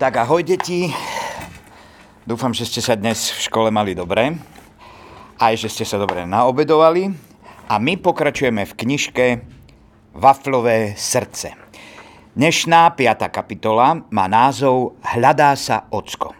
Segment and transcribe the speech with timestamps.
[0.00, 0.88] Tak ahoj deti.
[2.24, 4.32] Dúfam, že ste sa dnes v škole mali dobre.
[5.36, 7.12] Aj že ste sa dobre naobedovali.
[7.68, 9.26] A my pokračujeme v knižke
[10.16, 11.52] Waflové srdce.
[12.32, 16.32] Dnešná piata kapitola má názov Hľadá sa Ocko.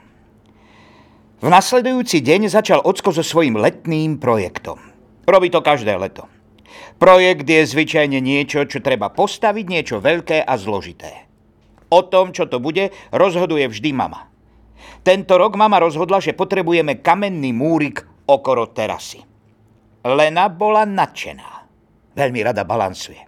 [1.45, 4.81] V nasledujúci deň začal Ocko so svojím letným projektom.
[5.29, 6.25] Robí to každé leto.
[6.96, 11.29] Projekt je zvyčajne niečo, čo treba postaviť, niečo veľké a zložité.
[11.90, 14.31] O tom, čo to bude, rozhoduje vždy mama.
[15.03, 19.21] Tento rok mama rozhodla, že potrebujeme kamenný múrik okolo terasy.
[20.07, 21.50] Lena bola nadšená.
[22.17, 23.21] Veľmi rada balansuje.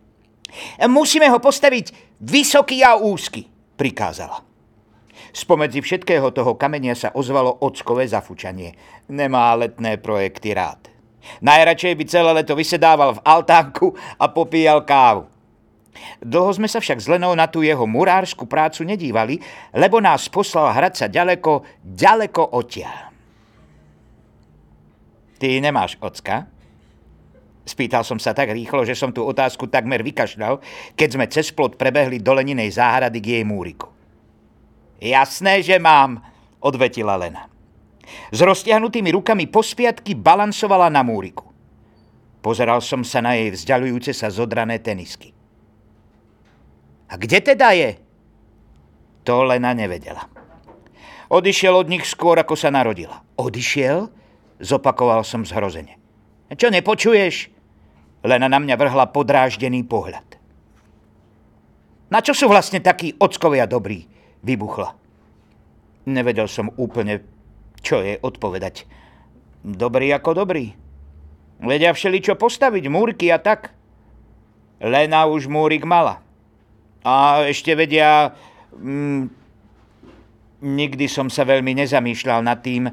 [0.85, 4.45] Musíme ho postaviť vysoký a úzky, prikázala.
[5.33, 8.77] Spomedzi všetkého toho kamenia sa ozvalo ockové zafučanie.
[9.09, 10.93] Nemá letné projekty rád.
[11.41, 15.25] Najradšej by celé leto vysedával v altánku a popíjal kávu.
[16.25, 19.37] Dlho sme sa však s Lenou na tú jeho murárskú prácu nedívali,
[19.77, 23.13] lebo nás poslal hrať sa ďaleko, ďaleko odtiaľ.
[25.37, 26.49] Ty nemáš ocka?
[27.63, 30.59] Spýtal som sa tak rýchlo, že som tú otázku takmer vykašľal,
[30.99, 33.91] keď sme cez plot prebehli do Leninej záhrady k jej múriku.
[35.03, 36.23] Jasné, že mám,
[36.63, 37.51] odvetila Lena.
[38.31, 41.51] S roztiahnutými rukami pospiatky balansovala na múriku.
[42.43, 45.31] Pozeral som sa na jej vzdialujúce sa zodrané tenisky.
[47.13, 48.01] A kde teda je?
[49.29, 50.25] To Lena nevedela.
[51.29, 53.21] Odišiel od nich skôr, ako sa narodila.
[53.37, 54.09] Odišiel?
[54.57, 56.01] Zopakoval som zhrozene.
[56.53, 57.53] Čo nepočuješ?
[58.25, 60.25] Lena na mňa vrhla podráždený pohľad.
[62.13, 64.09] Na čo sú vlastne takí ockovia dobrí?
[64.45, 64.93] Vybuchla.
[66.09, 67.25] Nevedel som úplne,
[67.81, 68.85] čo je odpovedať?
[69.65, 70.75] Dobrý ako dobrý.
[71.63, 73.71] Vedia všeli čo postaviť, múrky a tak.
[74.83, 76.19] Lena už múrik mala.
[77.03, 78.31] A ešte vedia...
[78.73, 79.43] Mm,
[80.63, 82.87] nikdy som sa veľmi nezamýšľal nad tým,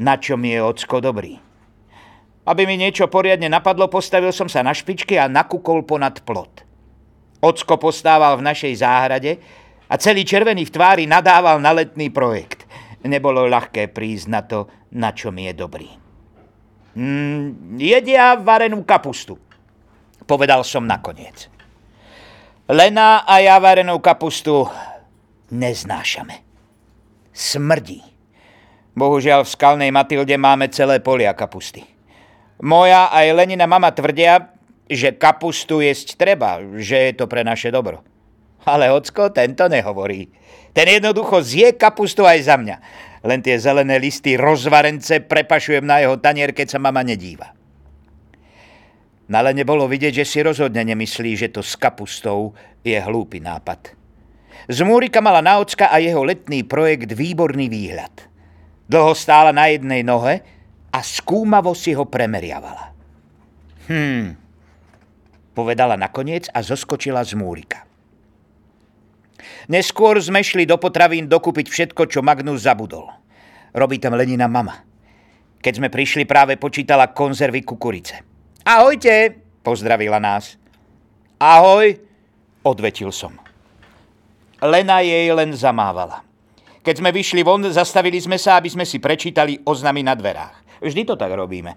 [0.00, 1.36] na čom je ocko dobrý.
[2.48, 6.64] Aby mi niečo poriadne napadlo, postavil som sa na špičky a nakúkol ponad plot.
[7.44, 9.38] Ocko postával v našej záhrade
[9.86, 12.64] a celý červený v tvári nadával na letný projekt.
[13.04, 15.90] Nebolo ľahké prísť na to, na čo mi je dobrý.
[16.96, 19.36] Mm, jedia varenú kapustu,
[20.24, 21.51] povedal som nakoniec.
[22.70, 23.58] Lena a ja
[23.98, 24.70] kapustu
[25.50, 26.46] neznášame.
[27.34, 27.98] Smrdí.
[28.94, 31.82] Bohužiaľ v skalnej Matilde máme celé polia kapusty.
[32.62, 34.54] Moja aj Lenina mama tvrdia,
[34.86, 38.04] že kapustu jesť treba, že je to pre naše dobro.
[38.62, 40.30] Ale Ocko tento nehovorí.
[40.70, 42.76] Ten jednoducho zje kapustu aj za mňa.
[43.26, 47.58] Len tie zelené listy rozvarence prepašujem na jeho tanier, keď sa mama nedíva.
[49.32, 52.52] Na Lene bolo vidieť, že si rozhodne nemyslí, že to s kapustou
[52.84, 53.96] je hlúpy nápad.
[54.68, 58.12] Z Múrika mala na ocka a jeho letný projekt výborný výhľad.
[58.92, 60.44] Dlho stála na jednej nohe
[60.92, 62.92] a skúmavo si ho premeriavala.
[63.88, 64.36] Hm,
[65.56, 67.88] povedala nakoniec a zoskočila z Múrika.
[69.72, 73.08] Neskôr sme šli do potravín dokúpiť všetko, čo Magnus zabudol.
[73.72, 74.84] Robí tam Lenina mama.
[75.64, 78.31] Keď sme prišli, práve počítala konzervy kukurice.
[78.62, 80.54] Ahojte, pozdravila nás.
[81.42, 81.98] Ahoj,
[82.62, 83.34] odvetil som.
[84.62, 86.22] Lena jej len zamávala.
[86.86, 90.78] Keď sme vyšli von, zastavili sme sa, aby sme si prečítali oznamy na dverách.
[90.78, 91.74] Vždy to tak robíme.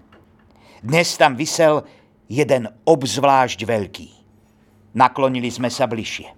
[0.82, 1.82] Dnes tam vysel
[2.30, 4.08] jeden obzvlášť veľký.
[4.94, 6.30] Naklonili sme sa bližšie.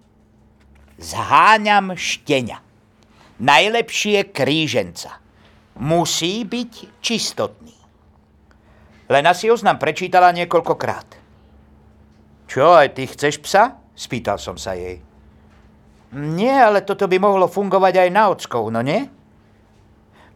[0.97, 2.59] Zháňam šteňa.
[3.39, 5.21] Najlepšie kríženca.
[5.79, 7.78] Musí byť čistotný.
[9.09, 11.09] Lena si oznam prečítala niekoľkokrát.
[12.49, 13.81] Čo, aj ty chceš psa?
[13.97, 15.01] Spýtal som sa jej.
[16.13, 19.05] Nie, ale toto by mohlo fungovať aj na ockov, no nie?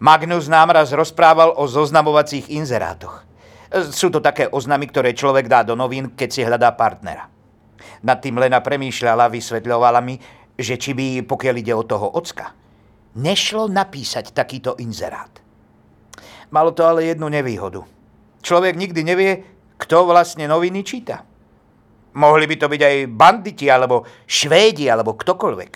[0.03, 3.25] Magnus nám raz rozprával o zoznamovacích inzerátoch.
[3.93, 7.31] Sú to také oznamy, ktoré človek dá do novín, keď si hľadá partnera.
[8.05, 10.19] Nad tým Lena premýšľala, vysvetľovala mi,
[10.59, 12.53] že či by, pokiaľ ide o toho ocka,
[13.17, 15.33] nešlo napísať takýto inzerát.
[16.53, 17.81] Malo to ale jednu nevýhodu.
[18.43, 19.33] Človek nikdy nevie,
[19.79, 21.23] kto vlastne noviny číta.
[22.13, 25.73] Mohli by to byť aj banditi, alebo švédi, alebo ktokoľvek.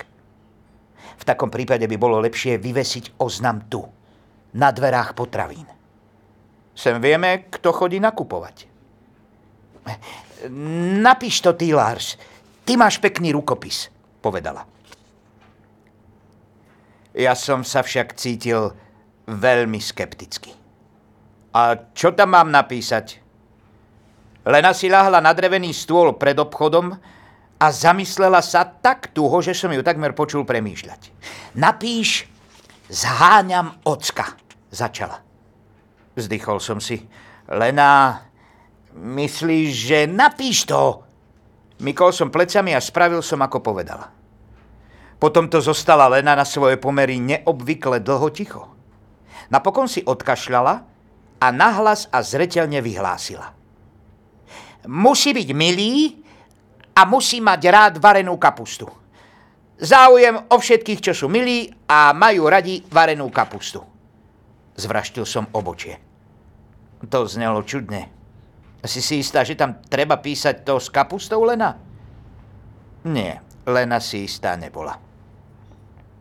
[1.17, 3.81] V takom prípade by bolo lepšie vyvesiť oznam tu,
[4.53, 5.65] na dverách potravín.
[6.77, 8.69] Sem vieme, kto chodí nakupovať.
[11.01, 12.19] Napíš to ty, Lars.
[12.61, 13.89] Ty máš pekný rukopis
[14.21, 14.67] povedala.
[17.17, 18.75] Ja som sa však cítil
[19.25, 20.56] veľmi skepticky.
[21.55, 23.23] A čo tam mám napísať?
[24.47, 26.95] Lena si lahla na drevený stôl pred obchodom
[27.57, 31.11] a zamyslela sa tak tuho, že som ju takmer počul premýšľať.
[31.59, 32.37] Napíš
[32.87, 34.39] Zháňam ocka,
[34.71, 35.19] začala.
[36.15, 37.03] Zdychol som si.
[37.51, 38.23] Lena,
[38.95, 41.03] myslíš, že napíš to?
[41.83, 44.07] Mykol som plecami a spravil som, ako povedala.
[45.19, 48.71] Potom to zostala Lena na svoje pomery neobvykle dlho ticho.
[49.51, 50.96] Napokon si odkašľala
[51.37, 53.53] a nahlas a zretelne vyhlásila.
[54.87, 56.23] Musí byť milý
[56.97, 58.89] a musí mať rád varenú kapustu.
[59.77, 63.85] Záujem o všetkých, čo sú milí a majú radi varenú kapustu.
[64.73, 66.01] Zvraštil som obočie.
[67.05, 68.09] To znelo čudne.
[68.81, 71.77] Si si istá, že tam treba písať to s kapustou Lena?
[73.05, 74.97] Nie, Lena si istá nebola.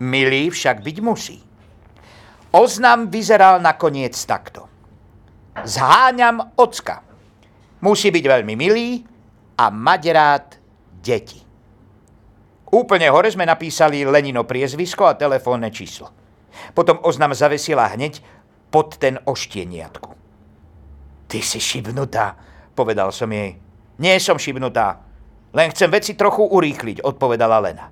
[0.05, 1.41] Milý však byť musí.
[2.53, 4.66] Oznam vyzeral nakoniec takto.
[5.65, 7.01] Zháňam ocka.
[7.81, 9.01] Musí byť veľmi milý
[9.57, 10.47] a mať rád
[11.01, 11.41] deti.
[12.67, 16.13] Úplne hore sme napísali Lenino priezvisko a telefónne číslo.
[16.75, 18.21] Potom oznam zavesila hneď
[18.69, 20.11] pod ten oštieniatku.
[21.31, 22.37] Ty si šibnutá,
[22.75, 23.57] povedal som jej.
[23.97, 25.01] Nie som šibnutá,
[25.57, 27.87] len chcem veci trochu urýchliť, odpovedala Lena.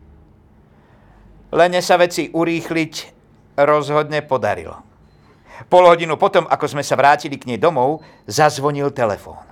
[1.54, 2.94] Lene sa veci urýchliť
[3.62, 4.93] rozhodne podarilo.
[5.70, 9.42] Pol hodinu potom, ako sme sa vrátili k nej domov, zazvonil telefón.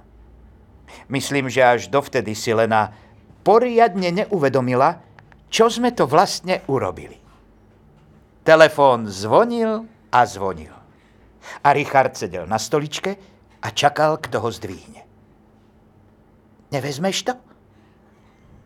[1.07, 2.91] Myslím, že až dovtedy si Lena
[3.47, 4.99] poriadne neuvedomila,
[5.53, 7.19] čo sme to vlastne urobili.
[8.43, 10.75] Telefón zvonil a zvonil.
[11.63, 13.15] A Richard sedel na stoličke
[13.63, 15.07] a čakal, kto ho zdvihne.
[16.75, 17.35] Nevezmeš to?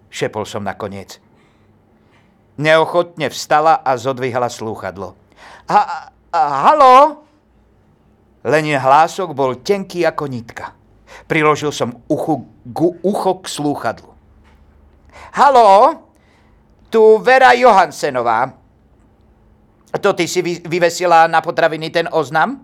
[0.09, 1.21] Šepol som nakoniec.
[2.57, 5.13] Neochotne vstala a zodvihla slúchadlo.
[5.69, 6.41] A, a
[6.71, 7.26] halo?
[8.47, 10.71] Lenin hlások bol tenký ako nitka.
[11.27, 14.15] Priložil som uchu, gu, ucho k slúchadlu.
[15.35, 15.99] Halo?
[16.87, 18.55] Tu Vera Johansenová.
[19.97, 22.63] To ty si vyvesila na potraviny ten oznam?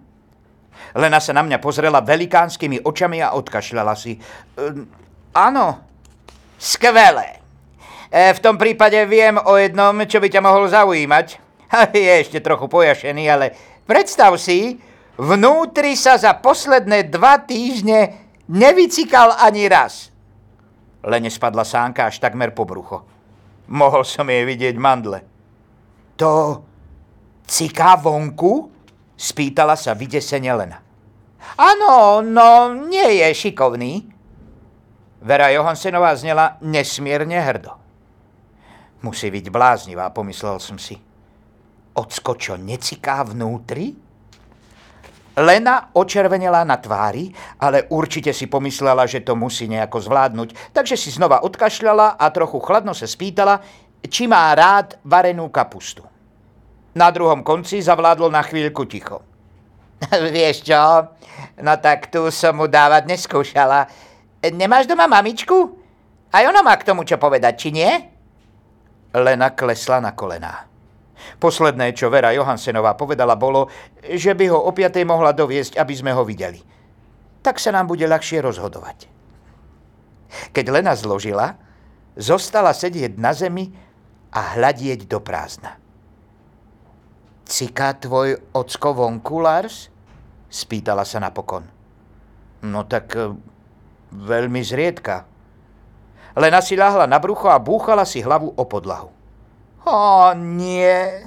[0.94, 4.20] Lena sa na mňa pozrela velikánskymi očami a odkašľala si.
[4.60, 4.86] Ehm,
[5.34, 5.82] áno,
[6.60, 7.42] skvelé.
[8.12, 11.26] E, v tom prípade viem o jednom, čo by ťa mohol zaujímať.
[11.96, 13.56] Je ešte trochu pojašený, ale
[13.88, 14.76] predstav si,
[15.22, 18.18] vnútri sa za posledné dva týždne
[18.50, 20.10] nevycikal ani raz.
[21.06, 23.06] Lene spadla sánka až takmer po brucho.
[23.70, 25.22] Mohol som jej vidieť mandle.
[26.18, 26.62] To
[27.46, 28.74] ciká vonku?
[29.14, 30.82] Spýtala sa vydesene Lena.
[31.54, 34.10] Áno, no nie je šikovný.
[35.22, 37.78] Vera Johansenová znela nesmierne hrdo.
[39.06, 40.98] Musí byť bláznivá, pomyslel som si.
[41.94, 43.94] Ocko, čo neciká vnútri?
[45.32, 51.08] Lena očervenela na tvári, ale určite si pomyslela, že to musí nejako zvládnuť, takže si
[51.08, 53.64] znova odkašľala a trochu chladno sa spýtala,
[54.04, 56.04] či má rád varenú kapustu.
[56.92, 59.24] Na druhom konci zavládlo na chvíľku ticho.
[60.36, 60.82] Vieš čo?
[61.64, 63.88] No tak tu som mu dávať neskúšala.
[64.52, 65.80] Nemáš doma mamičku?
[66.28, 67.88] Aj ona má k tomu čo povedať, či nie?
[69.16, 70.71] Lena klesla na kolená.
[71.38, 73.68] Posledné, čo Vera Johansenová povedala, bolo,
[74.02, 76.62] že by ho o piatej mohla doviesť, aby sme ho videli.
[77.42, 79.10] Tak sa nám bude ľahšie rozhodovať.
[80.54, 81.58] Keď Lena zložila,
[82.16, 83.68] zostala sedieť na zemi
[84.32, 85.76] a hľadieť do prázdna.
[87.44, 89.92] Ciká tvoj ocko vonku, Lars?
[90.48, 91.68] Spýtala sa napokon.
[92.64, 93.36] No tak e,
[94.12, 95.28] veľmi zriedka,
[96.32, 99.11] Lena si ľahla na brucho a búchala si hlavu o podlahu.
[99.86, 101.26] Ó, nie.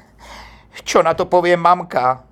[0.83, 2.23] Čo na to povie mamka?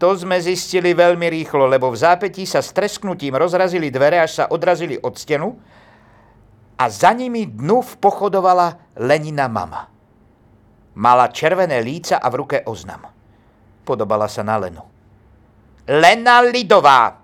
[0.00, 4.44] To sme zistili veľmi rýchlo, lebo v zápetí sa s tresknutím rozrazili dvere, až sa
[4.50, 5.56] odrazili od stenu
[6.74, 9.86] a za nimi dnu pochodovala Lenina mama.
[10.94, 13.06] Mala červené líca a v ruke oznam.
[13.82, 14.82] Podobala sa na Lenu.
[15.84, 17.20] Lena Lidová!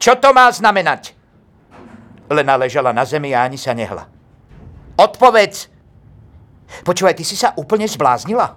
[0.00, 1.12] Čo to má znamenať?
[2.32, 4.08] Lena ležala na zemi a ani sa nehla.
[4.96, 5.73] Odpovedz!
[6.84, 8.56] Počúvaj, ty si sa úplne zbláznila?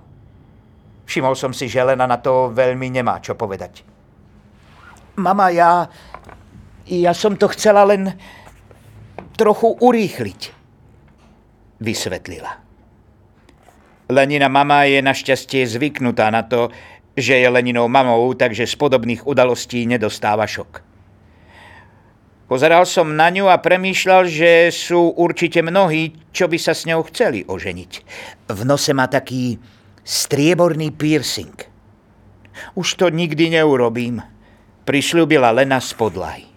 [1.07, 3.83] Všimol som si, že Lena na to veľmi nemá čo povedať.
[5.17, 5.87] Mama, ja...
[6.87, 8.15] Ja som to chcela len
[9.35, 10.41] trochu urýchliť.
[11.83, 12.63] Vysvetlila.
[14.07, 16.71] Lenina mama je našťastie zvyknutá na to,
[17.11, 20.86] že je Leninou mamou, takže z podobných udalostí nedostáva šok.
[22.47, 27.03] Pozeral som na ňu a premýšľal, že sú určite mnohí, čo by sa s ňou
[27.11, 27.91] chceli oženiť.
[28.47, 29.59] V nose má taký
[30.07, 31.51] strieborný piercing.
[32.79, 34.23] Už to nikdy neurobím,
[34.87, 36.47] prišľúbila Lena z podlahy.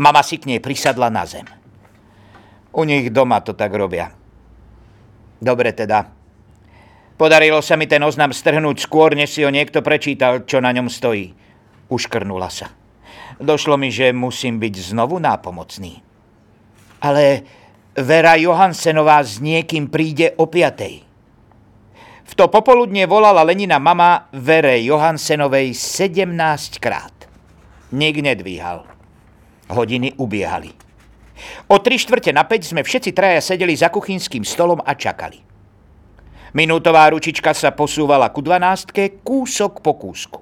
[0.00, 1.44] Mama si k nej prisadla na zem.
[2.72, 4.08] U nich doma to tak robia.
[5.36, 6.08] Dobre teda.
[7.20, 10.88] Podarilo sa mi ten oznam strhnúť skôr, než si ho niekto prečítal, čo na ňom
[10.88, 11.36] stojí.
[11.92, 12.72] Uškrnula sa.
[13.38, 16.02] Došlo mi, že musím byť znovu nápomocný.
[16.98, 17.46] Ale
[17.94, 21.06] Vera Johansenová s niekým príde o piatej.
[22.28, 27.14] V to popoludne volala Lenina mama Vere Johansenovej 17 krát.
[27.94, 28.84] Nik nedvíhal.
[29.70, 30.74] Hodiny ubiehali.
[31.70, 35.40] O tri štvrte na 5 sme všetci traja sedeli za kuchynským stolom a čakali.
[36.52, 40.40] Minútová ručička sa posúvala ku dvanástke, kúsok po kúsku.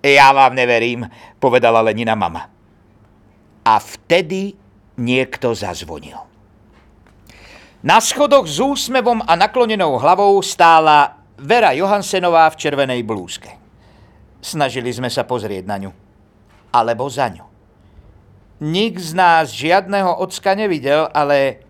[0.00, 1.04] Ja vám neverím,
[1.36, 2.48] povedala Lenina mama.
[3.60, 4.56] A vtedy
[4.96, 6.16] niekto zazvonil.
[7.84, 13.56] Na schodoch s úsmevom a naklonenou hlavou stála Vera Johansenová v červenej blúzke.
[14.40, 15.92] Snažili sme sa pozrieť na ňu.
[16.72, 17.44] Alebo za ňu.
[18.60, 21.64] Nik z nás žiadného ocka nevidel, ale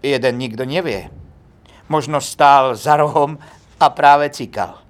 [0.00, 1.12] jeden nikto nevie.
[1.92, 3.36] Možno stál za rohom
[3.76, 4.80] a práve cikal.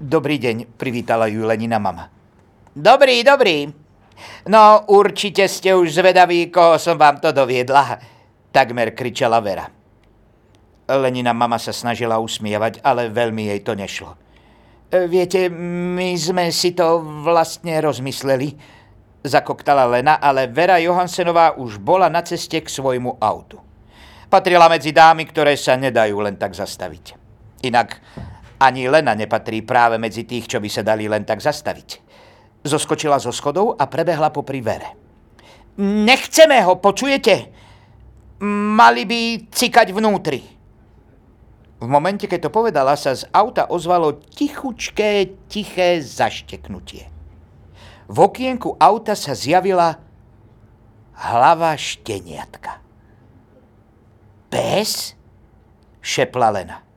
[0.00, 2.08] Dobrý deň, privítala ju Lenina mama.
[2.72, 3.68] Dobrý, dobrý.
[4.48, 8.00] No, určite ste už zvedaví, koho som vám to doviedla,
[8.48, 9.68] takmer kričala Vera.
[10.88, 14.16] Lenina mama sa snažila usmievať, ale veľmi jej to nešlo.
[14.88, 18.56] Viete, my sme si to vlastne rozmysleli,
[19.20, 23.60] zakoktala Lena, ale Vera Johansenová už bola na ceste k svojmu autu.
[24.32, 27.20] Patrila medzi dámy, ktoré sa nedajú len tak zastaviť.
[27.68, 28.00] Inak
[28.60, 31.88] ani Lena nepatrí práve medzi tých, čo by sa dali len tak zastaviť.
[32.60, 34.92] Zoskočila zo schodov a prebehla popri Vere.
[35.80, 37.48] Nechceme ho, počujete?
[38.44, 40.40] Mali by cikať vnútri.
[41.80, 47.08] V momente, keď to povedala, sa z auta ozvalo tichučké, tiché zašteknutie.
[48.12, 49.96] V okienku auta sa zjavila
[51.16, 52.84] hlava šteniatka.
[54.52, 55.16] Pes?
[56.04, 56.89] Šepla Lena.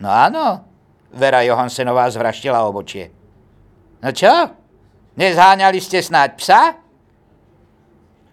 [0.00, 0.64] No áno,
[1.12, 3.12] Vera Johansenová zvraštila obočie.
[4.00, 4.32] No čo?
[5.20, 6.60] Nezháňali ste snáď psa?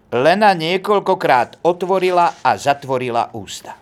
[0.08, 3.76] Lena niekoľkokrát otvorila a zatvorila ústa.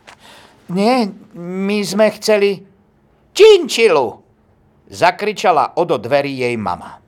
[0.74, 1.06] Nie,
[1.38, 2.58] my sme chceli...
[3.30, 4.26] Činčilu!
[4.90, 6.98] Zakričala odo dverí jej mama.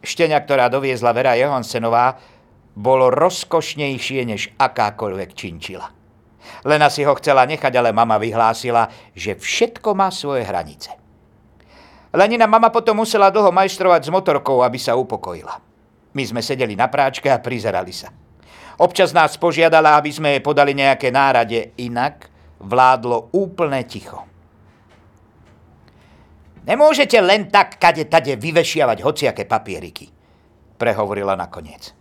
[0.00, 2.16] Štenia, ktorá doviezla Vera Johansenová,
[2.72, 5.97] bolo rozkošnejšie než akákoľvek činčila.
[6.66, 10.94] Lena si ho chcela nechať, ale mama vyhlásila, že všetko má svoje hranice.
[12.12, 15.60] Lenina mama potom musela dlho majstrovať s motorkou, aby sa upokojila.
[16.16, 18.08] My sme sedeli na práčke a prizerali sa.
[18.78, 22.30] Občas nás požiadala, aby sme jej podali nejaké nárade, inak
[22.62, 24.24] vládlo úplne ticho.
[26.68, 30.06] Nemôžete len tak kade tade vyvešiavať hociaké papieriky,
[30.76, 31.96] prehovorila nakoniec.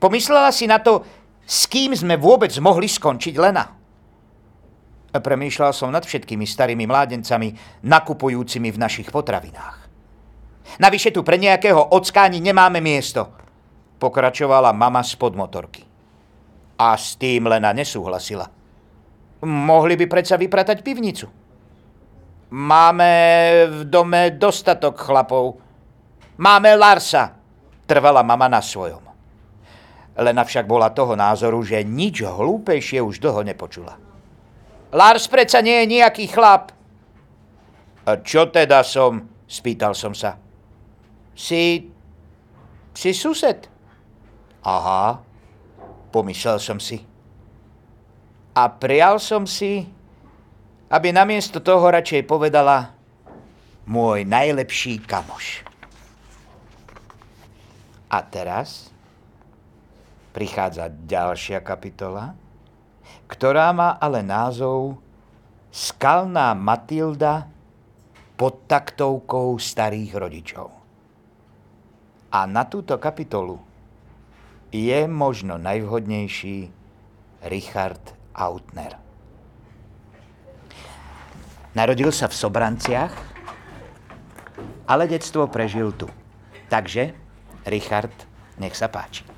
[0.00, 1.04] Pomyslela si na to,
[1.46, 3.64] s kým sme vôbec mohli skončiť Lena?
[5.14, 7.54] Premýšľal som nad všetkými starými mládencami,
[7.86, 9.86] nakupujúcimi v našich potravinách.
[10.82, 13.30] Navyše tu pre nejakého ockáni nemáme miesto,
[14.02, 15.86] pokračovala mama z podmotorky.
[16.76, 18.50] A s tým Lena nesúhlasila.
[19.46, 21.30] Mohli by predsa vypratať pivnicu.
[22.52, 23.12] Máme
[23.70, 25.56] v dome dostatok chlapov.
[26.36, 27.32] Máme Larsa,
[27.88, 29.05] trvala mama na svojom.
[30.16, 34.00] Lena však bola toho názoru, že nič hlúpejšie už dlho nepočula.
[34.96, 36.72] Lars predsa nie je nejaký chlap.
[38.08, 39.28] A čo teda som?
[39.44, 40.40] Spýtal som sa.
[41.36, 41.92] Si...
[42.96, 43.68] si sused.
[44.64, 45.20] Aha,
[46.08, 47.04] pomyslel som si.
[48.56, 49.84] A prial som si,
[50.88, 52.96] aby namiesto toho radšej povedala
[53.84, 55.60] môj najlepší kamoš.
[58.08, 58.95] A teraz
[60.36, 62.36] prichádza ďalšia kapitola,
[63.24, 65.00] ktorá má ale názov
[65.72, 67.48] Skalná Matilda
[68.36, 70.68] pod taktovkou starých rodičov.
[72.28, 73.56] A na túto kapitolu
[74.68, 76.68] je možno najvhodnejší
[77.48, 78.92] Richard Autner.
[81.72, 83.14] Narodil sa v Sobranciach,
[84.84, 86.08] ale detstvo prežil tu.
[86.68, 87.16] Takže,
[87.68, 88.12] Richard,
[88.60, 89.35] nech sa páči.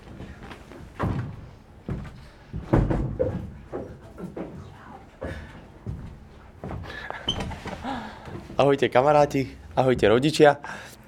[8.59, 10.59] Ahojte kamaráti, ahojte rodičia.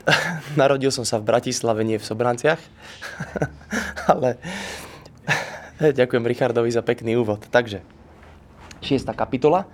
[0.54, 2.62] Narodil som sa v Bratislave, nie v Sobranciach.
[4.14, 4.38] Ale
[5.98, 7.42] ďakujem Richardovi za pekný úvod.
[7.50, 7.82] Takže,
[8.78, 9.66] šiesta kapitola.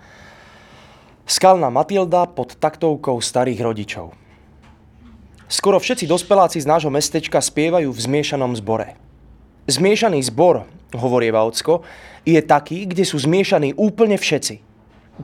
[1.28, 4.16] Skalná Matilda pod taktovkou starých rodičov.
[5.44, 8.96] Skoro všetci dospeláci z nášho mestečka spievajú v zmiešanom zbore.
[9.68, 10.64] Zmiešaný zbor,
[10.96, 11.84] hovorí Ocko,
[12.24, 14.64] je taký, kde sú zmiešaní úplne všetci.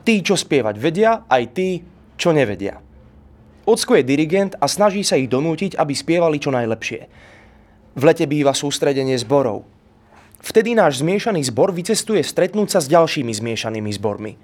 [0.05, 1.81] Tí, čo spievať vedia, aj tí,
[2.17, 2.79] čo nevedia.
[3.63, 7.01] Ocko je dirigent a snaží sa ich donútiť, aby spievali čo najlepšie.
[7.95, 9.63] V lete býva sústredenie zborov.
[10.43, 14.35] Vtedy náš zmiešaný zbor vycestuje stretnúť sa s ďalšími zmiešanými zbormi.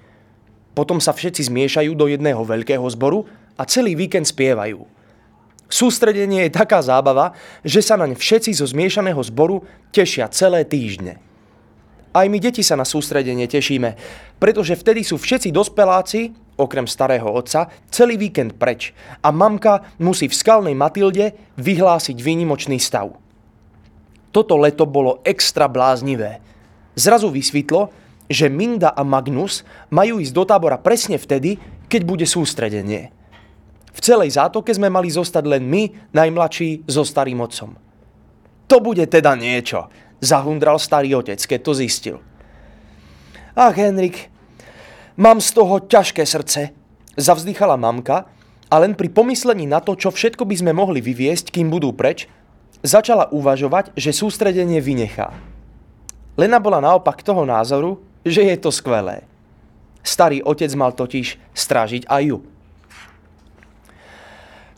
[0.72, 3.28] Potom sa všetci zmiešajú do jedného veľkého zboru
[3.60, 4.80] a celý víkend spievajú.
[5.68, 9.60] Sústredenie je taká zábava, že sa naň všetci zo zmiešaného zboru
[9.92, 11.20] tešia celé týždne.
[12.10, 13.94] Aj my deti sa na sústredenie tešíme,
[14.42, 18.92] pretože vtedy sú všetci dospeláci, okrem starého otca, celý víkend preč
[19.24, 23.16] a mamka musí v skalnej Matilde vyhlásiť výnimočný stav.
[24.30, 26.38] Toto leto bolo extra bláznivé.
[26.94, 27.90] Zrazu vysvetlo,
[28.30, 31.58] že Minda a Magnus majú ísť do tábora presne vtedy,
[31.90, 33.10] keď bude sústredenie.
[33.90, 37.74] V celej zátoke sme mali zostať len my, najmladší, so starým otcom.
[38.70, 39.90] To bude teda niečo,
[40.22, 42.16] zahundral starý otec, keď to zistil.
[43.58, 44.29] Ach, Henrik,
[45.16, 46.74] mám z toho ťažké srdce,
[47.18, 48.30] zavzdychala mamka
[48.70, 52.30] a len pri pomyslení na to, čo všetko by sme mohli vyviesť, kým budú preč,
[52.86, 55.34] začala uvažovať, že sústredenie vynechá.
[56.38, 59.26] Lena bola naopak toho názoru, že je to skvelé.
[60.00, 62.38] Starý otec mal totiž strážiť aj ju.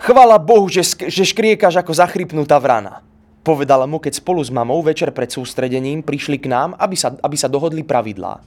[0.02, 3.06] Chvala Bohu, že, sk- že škriekaš ako zachrypnutá vrana.
[3.46, 7.36] Povedala mu, keď spolu s mamou večer pred sústredením prišli k nám, aby sa, aby
[7.38, 8.42] sa dohodli pravidlá.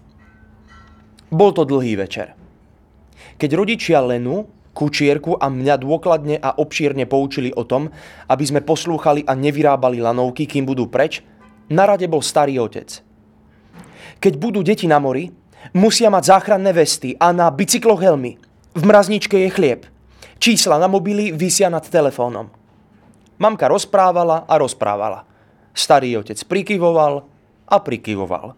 [1.32, 2.38] Bol to dlhý večer.
[3.36, 7.90] Keď rodičia Lenu, kučierku a mňa dôkladne a obšírne poučili o tom,
[8.28, 11.24] aby sme poslúchali a nevyrábali lanovky, kým budú preč,
[11.72, 13.02] na rade bol starý otec.
[14.22, 15.32] Keď budú deti na mori,
[15.74, 18.38] musia mať záchranné vesty a na bicykloch helmy.
[18.76, 19.82] V mrazničke je chlieb–
[20.40, 22.52] Čísla na mobily vysia nad telefónom.
[23.40, 25.24] Mamka rozprávala a rozprávala.
[25.76, 27.24] Starý otec prikyvoval
[27.68, 28.56] a prikyvoval.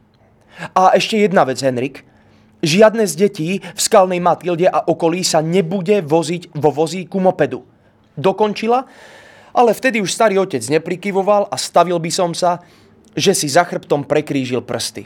[0.74, 2.06] A ešte jedna vec, Henrik.
[2.64, 7.62] Žiadne z detí v skalnej Matilde a okolí sa nebude voziť vo vozíku mopedu.
[8.18, 8.86] Dokončila,
[9.54, 12.66] ale vtedy už starý otec neprikyvoval a stavil by som sa,
[13.14, 15.06] že si za chrbtom prekrížil prsty.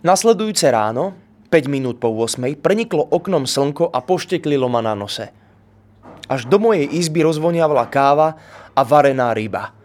[0.00, 1.12] Nasledujúce ráno,
[1.52, 5.28] 5 minút po 8, preniklo oknom slnko a pošteklilo ma na nose–
[6.32, 8.40] až do mojej izby rozvoniavala káva
[8.72, 9.76] a varená ryba.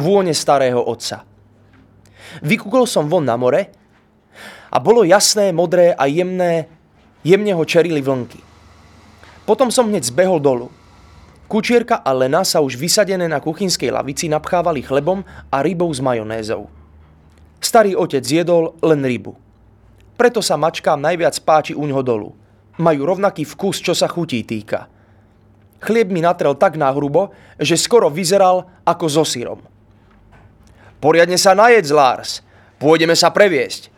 [0.00, 1.28] Vône starého otca.
[2.40, 3.68] Vykúkol som von na more
[4.74, 6.66] a bolo jasné, modré a jemné,
[7.22, 8.42] jemne ho čerili vlnky.
[9.46, 10.74] Potom som hneď zbehol dolu.
[11.46, 16.66] Kučierka a Lena sa už vysadené na kuchynskej lavici napchávali chlebom a rybou s majonézou.
[17.62, 19.38] Starý otec zjedol len rybu.
[20.18, 22.34] Preto sa mačkám najviac páči uňho dolu.
[22.74, 24.90] Majú rovnaký vkus, čo sa chutí týka.
[25.78, 29.62] Chlieb mi natrel tak nahrubo, že skoro vyzeral ako so sírom.
[30.98, 32.42] Poriadne sa najedz, Lars.
[32.80, 33.93] Pôjdeme sa previesť.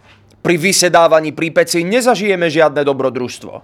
[0.47, 3.55] Pri vysedávaní pri peci nezažijeme žiadne dobrodružstvo.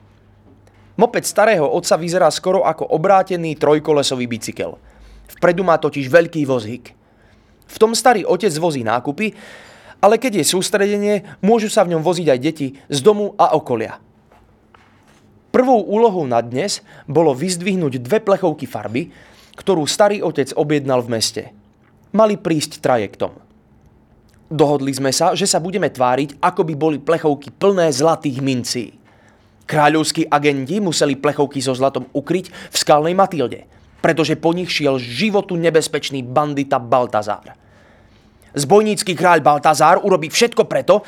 [0.98, 4.74] Moped starého otca vyzerá skoro ako obrátený trojkolesový bicykel.
[5.38, 6.90] Vpredu má totiž veľký vozík.
[7.70, 9.30] V tom starý otec vozí nákupy,
[10.02, 14.02] ale keď je sústredenie, môžu sa v ňom voziť aj deti z domu a okolia.
[15.54, 19.14] Prvou úlohou na dnes bolo vyzdvihnúť dve plechovky farby,
[19.54, 21.42] ktorú starý otec objednal v meste.
[22.10, 23.51] Mali prísť trajektom.
[24.52, 28.84] Dohodli sme sa, že sa budeme tváriť, ako by boli plechovky plné zlatých mincí.
[29.64, 33.64] Kráľovskí agenti museli plechovky so zlatom ukryť v skalnej Matilde,
[34.04, 37.56] pretože po nich šiel životu nebezpečný bandita Baltazár.
[38.52, 41.00] Zbojnícky kráľ Baltazár urobí všetko preto,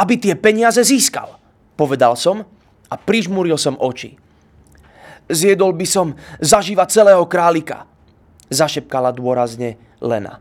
[0.00, 1.36] aby tie peniaze získal,
[1.76, 2.48] povedal som
[2.88, 4.16] a prižmúril som oči.
[5.28, 7.84] Zjedol by som zaživa celého králika,
[8.48, 10.40] zašepkala dôrazne Lena.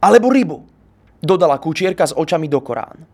[0.00, 0.75] Alebo rybu,
[1.22, 3.06] dodala kučierka s očami do Korán.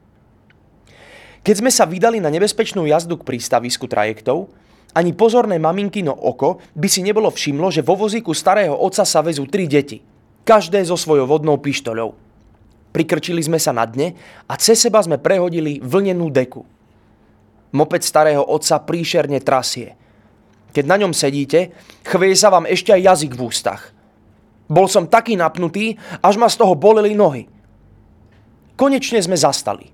[1.42, 4.46] Keď sme sa vydali na nebezpečnú jazdu k prístavisku trajektov,
[4.94, 9.48] ani pozorné maminkino oko by si nebolo všimlo, že vo vozíku starého otca sa vezú
[9.48, 10.04] tri deti,
[10.44, 12.14] každé so svojou vodnou pištoľou.
[12.92, 14.12] Prikrčili sme sa na dne
[14.44, 16.60] a cez seba sme prehodili vlnenú deku.
[17.72, 19.96] Moped starého otca príšerne trasie.
[20.76, 21.72] Keď na ňom sedíte,
[22.04, 23.96] chvie sa vám ešte aj jazyk v ústach.
[24.68, 27.48] Bol som taký napnutý, až ma z toho boleli nohy.
[28.76, 29.88] Konečne sme zastali.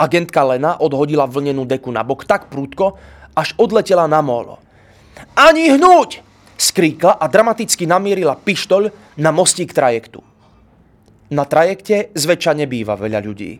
[0.00, 2.98] Agentka Lena odhodila vlnenú deku na bok tak prúdko,
[3.34, 4.58] až odletela na molo.
[5.38, 6.24] Ani hnúť!
[6.54, 8.82] skríkla a dramaticky namierila pištoľ
[9.18, 10.22] na mostík trajektu.
[11.34, 13.58] Na trajekte zväčša nebýva veľa ľudí.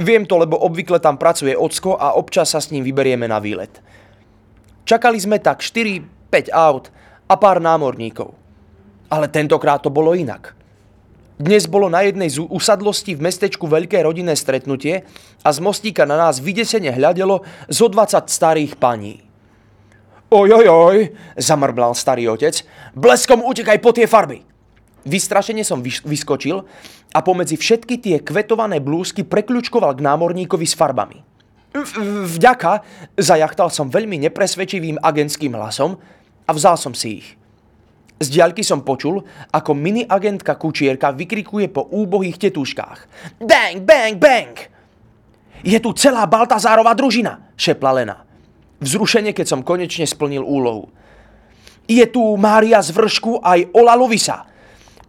[0.00, 3.84] Viem to, lebo obvykle tam pracuje Ocko a občas sa s ním vyberieme na výlet.
[4.88, 6.88] Čakali sme tak 4-5 aut
[7.28, 8.32] a pár námorníkov.
[9.12, 10.56] Ale tentokrát to bolo inak.
[11.42, 15.02] Dnes bolo na jednej z usadlosti v mestečku veľké rodinné stretnutie
[15.42, 19.18] a z mostíka na nás vydesene hľadelo zo 20 starých paní.
[20.30, 22.62] Ojojoj, zamrblal starý otec,
[22.94, 24.46] bleskom utekaj po tie farby.
[25.02, 26.62] Vystrašene som vyskočil
[27.10, 31.26] a pomedzi všetky tie kvetované blúzky prekľúčkoval k námorníkovi s farbami.
[32.38, 32.86] Vďaka,
[33.18, 35.98] zajachtal som veľmi nepresvedčivým agentským hlasom
[36.46, 37.41] a vzal som si ich.
[38.22, 39.18] Z diaľky som počul,
[39.50, 42.98] ako mini agentka kučierka vykrikuje po úbohých tetúškách.
[43.42, 44.54] Bang, bang, bang!
[45.66, 48.22] Je tu celá Baltazárova družina, šepla Lena.
[48.78, 50.86] Vzrušenie, keď som konečne splnil úlohu.
[51.90, 54.46] Je tu Mária z Vršku aj Ola Lovisa.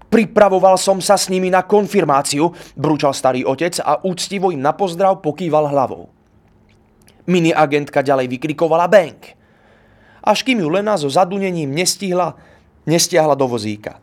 [0.10, 5.22] Pripravoval som sa s nimi na konfirmáciu, brúčal starý otec a úctivo im na pozdrav
[5.22, 6.10] pokýval hlavou.
[7.30, 9.18] Mini agentka ďalej vykrikovala bang.
[10.22, 12.38] Až kým ju Lena so zadunením nestihla,
[12.86, 14.00] nestiahla do vozíka.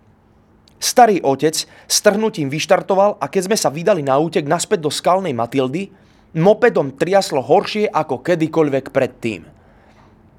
[0.81, 5.93] Starý otec strhnutím vyštartoval a keď sme sa vydali na útek naspäť do skalnej Matildy,
[6.33, 9.45] mopedom triaslo horšie ako kedykoľvek predtým.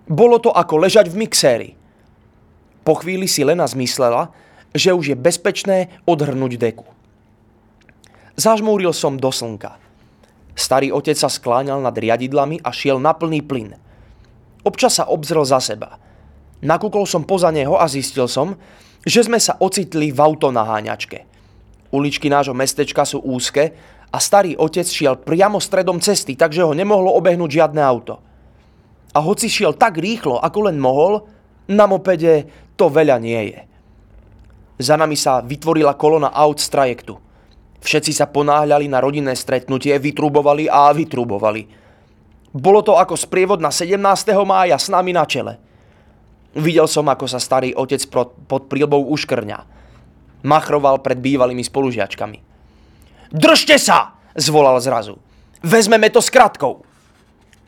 [0.09, 1.69] Bolo to ako ležať v mixéri.
[2.81, 4.33] Po chvíli si Lena zmyslela,
[4.73, 6.89] že už je bezpečné odhrnúť deku.
[8.33, 9.77] Zažmúril som do slnka.
[10.57, 13.77] Starý otec sa skláňal nad riadidlami a šiel na plný plyn.
[14.65, 15.95] Občas sa obzrel za seba–
[16.61, 18.53] Nakúkol som poza neho a zistil som,
[19.01, 21.25] že sme sa ocitli v autonaháňačke.
[21.89, 23.73] Uličky nášho mestečka sú úzke
[24.13, 28.21] a starý otec šiel priamo stredom cesty, takže ho nemohlo obehnúť žiadne auto.
[29.11, 31.25] A hoci šiel tak rýchlo, ako len mohol,
[31.65, 32.47] na mopede
[32.77, 33.59] to veľa nie je.
[34.85, 37.13] Za nami sa vytvorila kolona aut z trajektu.
[37.81, 41.81] Všetci sa ponáhľali na rodinné stretnutie, vytrubovali a vytrubovali.
[42.53, 43.97] Bolo to ako sprievod na 17.
[44.45, 45.57] mája s nami na čele–
[46.51, 48.03] Videl som, ako sa starý otec
[48.47, 49.59] pod prílbou uškrňa.
[50.43, 52.39] Machroval pred bývalými spolužiačkami.
[53.31, 54.21] Držte sa!
[54.35, 55.19] zvolal zrazu.
[55.63, 56.83] Vezmeme to s kratkou.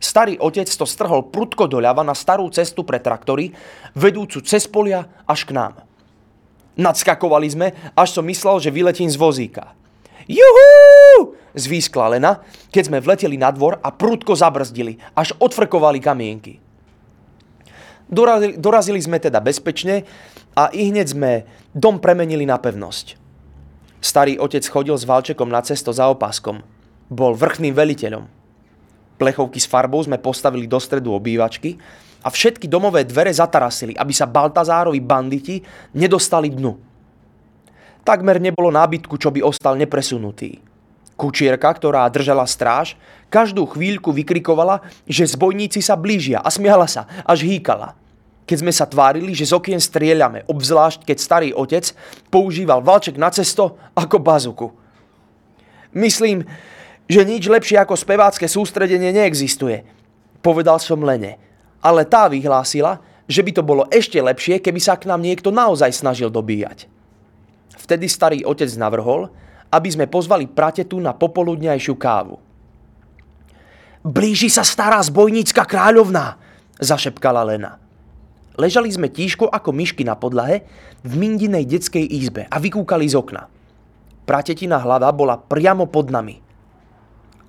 [0.04, 3.56] Starý otec to strhol prudko doľava na starú cestu pre traktory,
[3.96, 5.80] vedúcu cez polia až k nám.
[6.76, 9.72] Nadskakovali sme, až som myslel, že vyletím z vozíka.
[10.28, 11.38] Juhú!
[11.54, 12.41] Zvýskla Lena,
[12.74, 16.62] keď sme vleteli na dvor a prudko zabrzdili, až odfrkovali kamienky.
[18.13, 20.06] Dorazili, dorazili sme teda bezpečne
[20.54, 21.32] a i hneď sme
[21.73, 23.17] dom premenili na pevnosť.
[23.97, 26.62] Starý otec chodil s Valčekom na cesto za opáskom.
[27.10, 28.30] Bol vrchným veliteľom.
[29.17, 31.82] Plechovky s farbou sme postavili do stredu obývačky
[32.21, 35.63] a všetky domové dvere zatarasili, aby sa Baltazárovi banditi
[35.97, 36.78] nedostali dnu.
[38.04, 40.60] Takmer nebolo nábytku, čo by ostal nepresunutý.
[41.17, 42.99] Kučierka, ktorá držala stráž,
[43.32, 48.03] každú chvíľku vykrikovala, že zbojníci sa blížia a smiala sa, až hýkala
[48.44, 51.96] keď sme sa tvárili, že z okien strieľame, obzvlášť keď starý otec
[52.28, 54.68] používal valček na cesto ako bazuku.
[55.96, 56.44] Myslím,
[57.08, 59.84] že nič lepšie ako spevácké sústredenie neexistuje,
[60.44, 61.40] povedal som Lene,
[61.80, 65.96] ale tá vyhlásila, že by to bolo ešte lepšie, keby sa k nám niekto naozaj
[65.96, 66.92] snažil dobíjať.
[67.80, 69.32] Vtedy starý otec navrhol,
[69.72, 72.36] aby sme pozvali pratetu na popoludňajšiu kávu.
[74.04, 76.36] Blíži sa stará zbojnícka kráľovná,
[76.80, 77.83] zašepkala Lena.
[78.54, 80.62] Ležali sme tížko ako myšky na podlahe
[81.02, 83.50] v Mindinej detskej izbe a vykúkali z okna.
[84.30, 86.38] Pratetina hlava bola priamo pod nami.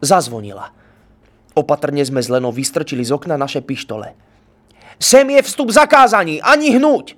[0.01, 0.73] Zazvonila.
[1.55, 4.17] Opatrne sme z Lenou vystrčili z okna naše pištole.
[4.99, 7.15] Sem je vstup zakázaný, ani hnúť!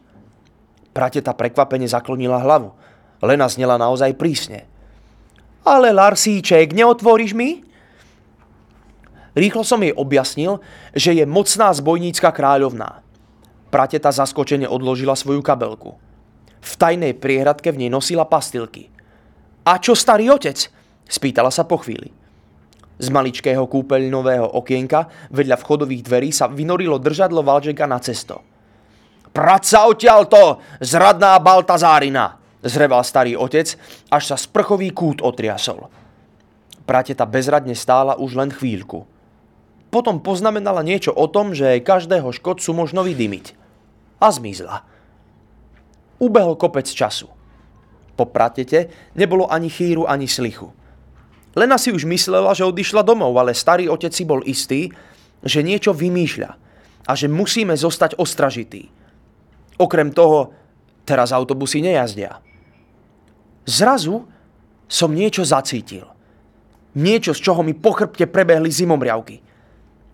[0.92, 2.72] Prateta prekvapene zaklonila hlavu.
[3.20, 4.68] Lena znela naozaj prísne.
[5.64, 7.64] Ale Larsíček, neotvoríš mi?
[9.36, 10.64] Rýchlo som jej objasnil,
[10.96, 13.05] že je mocná zbojnícka kráľovná.
[13.76, 16.00] Prateta zaskočene odložila svoju kabelku.
[16.64, 18.88] V tajnej priehradke v nej nosila pastilky.
[19.68, 20.72] A čo starý otec?
[21.04, 22.08] Spýtala sa po chvíli.
[22.96, 28.40] Z maličkého kúpeľnového okienka vedľa vchodových dverí sa vynorilo držadlo Valžeka na cesto.
[29.36, 33.76] Praca odtiaľto, zradná Baltazárina, zreval starý otec,
[34.08, 35.92] až sa sprchový kút otriasol.
[36.88, 39.04] Prateta bezradne stála už len chvíľku.
[39.92, 43.65] Potom poznamenala niečo o tom, že každého škodcu možno vydymiť
[44.20, 44.84] a zmizla.
[46.18, 47.28] Ubehol kopec času.
[48.16, 50.72] Po pratete nebolo ani chýru, ani slichu.
[51.56, 54.92] Lena si už myslela, že odišla domov, ale starý otec si bol istý,
[55.44, 56.50] že niečo vymýšľa
[57.06, 58.88] a že musíme zostať ostražití.
[59.76, 60.52] Okrem toho,
[61.04, 62.40] teraz autobusy nejazdia.
[63.68, 64.24] Zrazu
[64.88, 66.08] som niečo zacítil.
[66.96, 69.44] Niečo, z čoho mi po chrbte prebehli zimomriavky.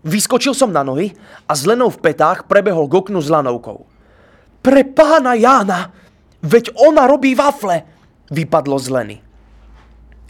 [0.02, 1.14] Vyskočil som na nohy
[1.46, 3.86] a s Lenou v petách prebehol k oknu s lanovkou.
[4.62, 5.90] Pre pána Jána!
[6.42, 7.82] Veď ona robí wafle!
[8.30, 9.16] Vypadlo z Leny.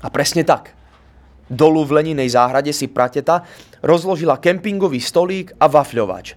[0.02, 0.72] A presne tak.
[1.52, 3.44] Dolu v Leninej záhrade si prateta
[3.84, 6.34] rozložila kempingový stolík a wafľovač.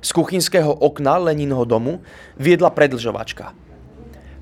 [0.00, 2.00] Z kuchynského okna Leninho domu
[2.38, 3.52] viedla predlžovačka.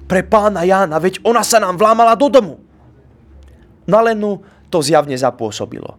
[0.05, 2.55] Pre pána Jána, veď ona sa nám vlámala do domu.
[3.89, 5.97] Na Lenu to zjavne zapôsobilo.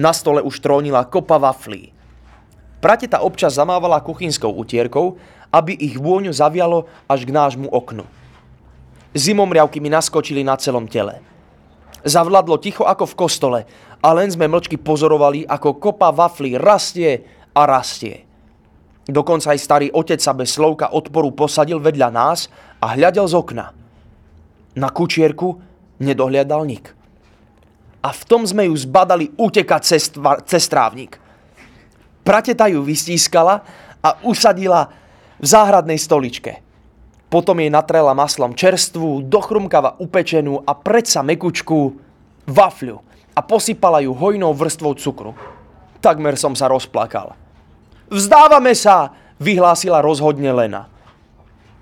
[0.00, 1.92] Na stole už trónila kopa waflí.
[2.82, 5.14] Prateta občas zamávala kuchynskou utierkou,
[5.52, 8.08] aby ich vôňu zavialo až k nášmu oknu.
[9.12, 11.20] Zimomriavky mi naskočili na celom tele.
[12.02, 13.60] Zavladlo ticho ako v kostole
[14.00, 18.24] a len sme mlčky pozorovali, ako kopa waflí rastie a rastie.
[19.04, 22.48] Dokonca aj starý otec sa bez slovka odporu posadil vedľa nás
[22.80, 23.66] a hľadel z okna.
[24.72, 25.60] Na kučierku
[26.00, 26.96] nedohliadal nik.
[28.02, 30.10] A v tom sme ju zbadali utekať cez,
[30.48, 31.20] cez trávnik.
[32.26, 33.62] Prateta ju vystískala
[34.02, 35.01] a usadila
[35.42, 36.62] v záhradnej stoličke.
[37.26, 41.98] Potom jej natrela maslom čerstvú, dochrumkava upečenú a predsa mekučku
[42.46, 43.02] wafľu
[43.34, 45.32] a posypala ju hojnou vrstvou cukru.
[45.98, 47.34] Takmer som sa rozplakal.
[48.12, 50.86] Vzdávame sa, vyhlásila rozhodne Lena.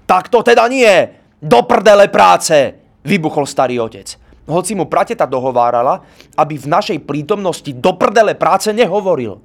[0.07, 1.11] Tak to teda nie,
[1.43, 2.55] do prdele práce,
[3.03, 4.17] vybuchol starý otec.
[4.47, 6.03] Hoci mu prateta dohovárala,
[6.39, 9.39] aby v našej prítomnosti do prdele práce nehovoril.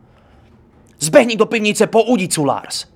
[1.02, 2.95] Zbehni do pivnice po udicu, Lars.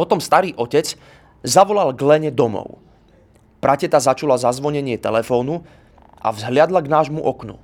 [0.00, 0.96] Potom starý otec
[1.44, 2.80] zavolal Glene domov.
[3.60, 5.60] Prateta začula zazvonenie telefónu
[6.16, 7.60] a vzhliadla k nášmu oknu.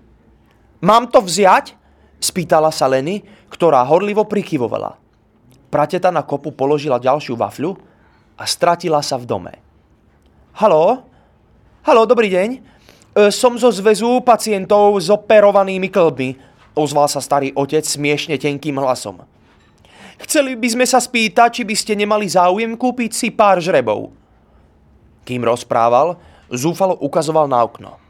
[0.85, 1.73] Mám to vziať?
[2.21, 5.01] Spýtala sa Leny, ktorá horlivo prikyvovala.
[5.73, 7.81] Prateta na kopu položila ďalšiu wafľu
[8.37, 9.55] a stratila sa v dome.
[10.61, 11.09] Halo?
[11.89, 12.49] Halo, dobrý deň.
[12.53, 12.59] E,
[13.33, 16.37] som zo zväzu pacientov s operovanými klbmi
[16.77, 19.25] ozval sa starý otec smiešne tenkým hlasom.
[20.17, 24.13] Chceli by sme sa spýtať, či by ste nemali záujem kúpiť si pár žrebov.
[25.29, 26.17] Kým rozprával,
[26.49, 28.01] zúfalo ukazoval na okno.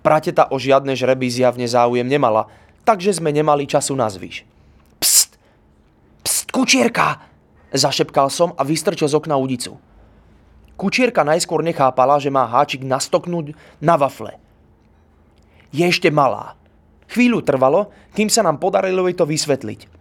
[0.00, 2.48] Prateta o žiadne žreby zjavne záujem nemala,
[2.86, 4.46] takže sme nemali času na zvyš.
[5.02, 5.36] Pst!
[6.24, 7.28] Pst, kučierka!
[7.70, 9.78] Zašepkal som a vystrčil z okna udicu.
[10.74, 13.52] Kučierka najskôr nechápala, že má háčik nastoknúť
[13.84, 14.40] na wafle.
[15.70, 16.56] Je ešte malá.
[17.10, 19.99] Chvíľu trvalo, kým sa nám podarilo jej to vysvetliť.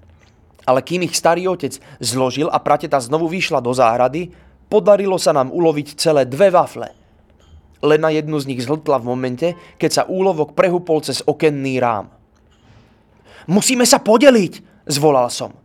[0.67, 4.31] Ale kým ich starý otec zložil a prateta znovu vyšla do záhrady,
[4.67, 6.93] podarilo sa nám uloviť celé dve wafle.
[7.79, 9.47] Lena jednu z nich zhltla v momente,
[9.79, 12.11] keď sa úlovok prehupol cez okenný rám.
[13.47, 15.55] Musíme sa podeliť, zvolal som.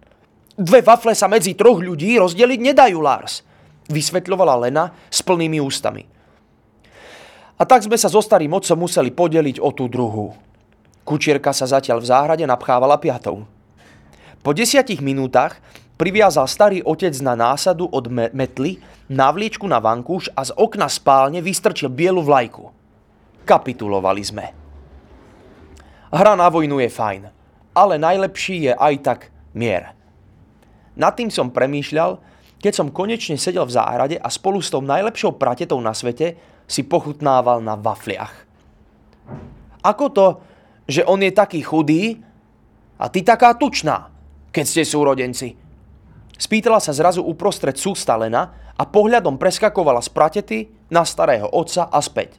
[0.54, 3.42] Dve wafle sa medzi troch ľudí rozdeliť nedajú, Lars,
[3.90, 6.06] vysvetľovala Lena s plnými ústami.
[7.58, 10.34] A tak sme sa so starým otcom museli podeliť o tú druhú.
[11.02, 13.46] Kučierka sa zatiaľ v záhrade napchávala piatou.
[14.44, 15.56] Po desiatich minútach
[15.96, 18.76] priviazal starý otec na násadu od metly
[19.08, 22.68] navliečku na vankúš a z okna spálne vystrčil bielu vlajku.
[23.48, 24.44] Kapitulovali sme.
[26.12, 27.22] Hra na vojnu je fajn,
[27.72, 29.20] ale najlepší je aj tak
[29.56, 29.96] mier.
[30.94, 32.20] Nad tým som premýšľal,
[32.60, 36.84] keď som konečne sedel v záhrade a spolu s tou najlepšou pratetou na svete si
[36.84, 38.44] pochutnával na wafliach.
[39.84, 40.26] Ako to,
[40.84, 42.20] že on je taký chudý
[42.96, 44.13] a ty taká tučná,
[44.54, 45.58] keď ste súrodenci.
[46.38, 50.58] Spýtala sa zrazu uprostred sústa Lena a pohľadom preskakovala z pratety
[50.90, 52.38] na starého otca a späť.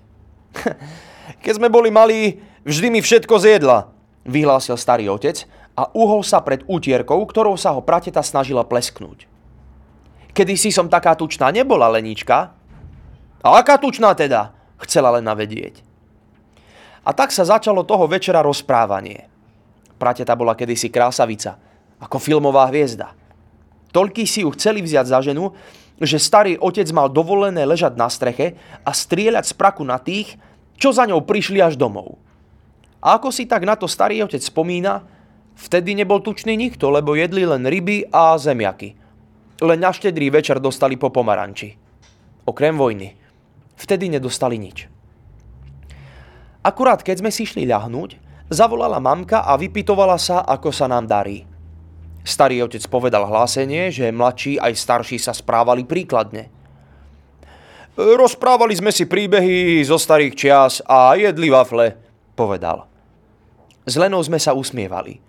[1.44, 3.92] Keď sme boli malí, vždy mi všetko zjedla,
[4.28, 5.44] vyhlásil starý otec
[5.76, 9.28] a uhol sa pred útierkou, ktorou sa ho prateta snažila plesknúť.
[10.36, 12.52] Kedy si som taká tučná nebola, Lenička?
[13.40, 14.52] A aká tučná teda?
[14.84, 15.80] Chcela len vedieť.
[17.08, 19.32] A tak sa začalo toho večera rozprávanie.
[19.96, 21.56] Prateta bola kedysi krásavica,
[22.00, 23.16] ako filmová hviezda.
[23.96, 25.56] Toľky si ju chceli vziať za ženu,
[25.96, 30.36] že starý otec mal dovolené ležať na streche a strieľať z praku na tých,
[30.76, 32.20] čo za ňou prišli až domov.
[33.00, 35.08] A ako si tak na to starý otec spomína,
[35.56, 38.98] vtedy nebol tučný nikto, lebo jedli len ryby a zemiaky.
[39.64, 41.80] Len na štedrý večer dostali po pomaranči.
[42.44, 43.16] Okrem vojny.
[43.80, 44.92] Vtedy nedostali nič.
[46.60, 48.20] Akurát keď sme si šli ľahnúť,
[48.52, 51.55] zavolala mamka a vypitovala sa, ako sa nám darí.
[52.26, 56.50] Starý otec povedal hlásenie, že mladší aj starší sa správali príkladne.
[57.96, 61.94] Rozprávali sme si príbehy zo starých čias a jedli wafle,
[62.34, 62.90] povedal.
[63.86, 65.22] S Lenou sme sa usmievali.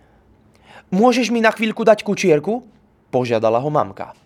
[0.89, 2.65] Môžeš mi na chvíľku dať kučierku?
[3.13, 4.17] Požiadala ho mamka.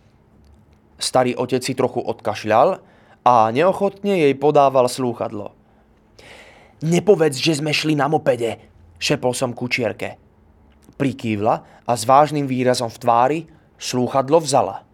[0.95, 2.79] Starý otec si trochu odkašľal
[3.27, 5.53] a neochotne jej podával slúchadlo.
[6.87, 8.57] Nepovedz, že sme šli na mopede,
[8.97, 10.30] šepol som kučierke.
[11.01, 11.55] Prikývla
[11.89, 13.39] a s vážnym výrazom v tvári
[13.81, 14.85] slúchadlo vzala.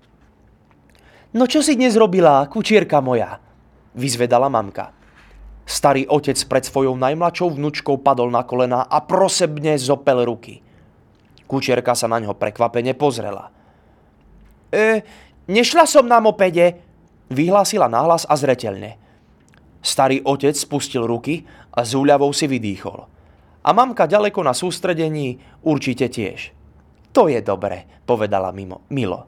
[1.35, 3.43] No čo si dnes robila, kučierka moja?
[3.99, 4.95] Vyzvedala mamka.
[5.67, 10.63] Starý otec pred svojou najmladšou vnúčkou padol na kolená a prosebne zopel ruky.
[11.51, 13.51] Kučierka sa na ňo prekvapene pozrela.
[14.71, 15.03] E,
[15.51, 16.79] nešla som na mopede,
[17.35, 18.95] vyhlásila nahlas a zretelne.
[19.83, 21.43] Starý otec spustil ruky
[21.75, 23.16] a s úľavou si vydýchol.
[23.67, 26.55] A mamka ďaleko na sústredení určite tiež.
[27.11, 29.27] To je dobre, povedala mimo, Milo.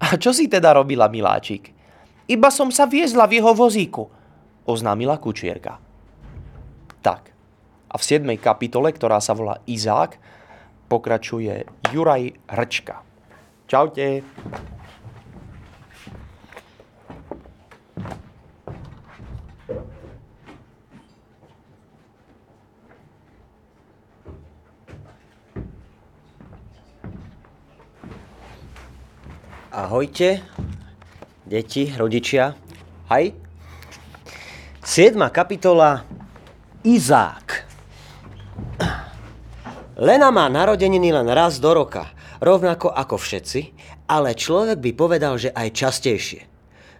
[0.00, 1.76] A čo si teda robila, miláčik?
[2.26, 4.08] Iba som sa viezla v jeho vozíku,
[4.64, 5.78] oznámila kučierka.
[7.04, 7.22] Tak,
[7.86, 8.26] a v 7.
[8.40, 10.18] kapitole, ktorá sa volá Izák,
[10.90, 13.02] pokračuje Juraj Hrčka.
[13.66, 14.22] Čaute.
[29.76, 30.40] Ahojte,
[31.44, 32.56] deti, rodičia.
[33.12, 33.36] Hej.
[34.80, 35.20] 7.
[35.28, 36.00] kapitola
[36.80, 37.48] Izák.
[40.00, 42.08] Lena má narodeniny len raz do roka,
[42.40, 43.60] rovnako ako všetci,
[44.08, 46.40] ale človek by povedal, že aj častejšie.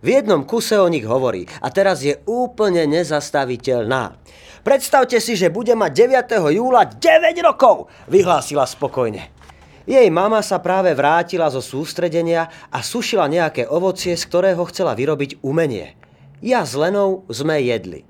[0.04, 4.20] V jednom kuse o nich hovorí a teraz je úplne nezastaviteľná.
[4.60, 6.52] Predstavte si, že bude mať 9.
[6.52, 7.00] júla 9
[7.40, 9.35] rokov, vyhlásila spokojne.
[9.86, 15.38] Jej mama sa práve vrátila zo sústredenia a sušila nejaké ovocie, z ktorého chcela vyrobiť
[15.46, 15.94] umenie.
[16.42, 18.02] Ja s Lenou sme jedli.